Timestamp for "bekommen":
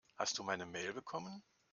0.95-1.43